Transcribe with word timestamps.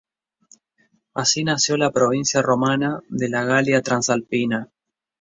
Así 1.13 1.43
nació 1.43 1.77
la 1.77 1.91
provincia 1.91 2.41
romana 2.41 3.03
de 3.09 3.29
la 3.29 3.43
Galia 3.45 3.83
Transalpina. 3.83 4.71